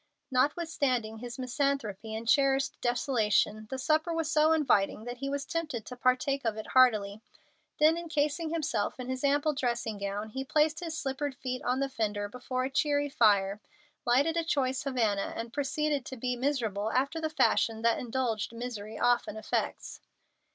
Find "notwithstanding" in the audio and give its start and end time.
0.31-1.19